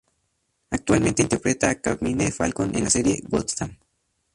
[0.71, 3.77] Actualmente interpreta a Carmine Falcone en la serie "Gotham".